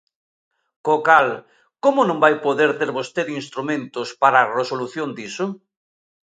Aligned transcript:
Co 0.85 0.95
cal, 1.07 1.27
¿como 1.83 2.01
non 2.05 2.21
vai 2.23 2.35
poder 2.45 2.69
ter 2.79 2.89
vostede 2.99 3.31
instrumentos 3.41 4.07
para 4.21 4.37
a 4.41 4.51
resolución 4.59 5.09
diso? 5.17 5.45